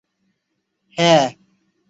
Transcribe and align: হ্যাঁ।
হ্যাঁ। 0.97 1.27